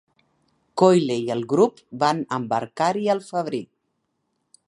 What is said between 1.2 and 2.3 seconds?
i el grup van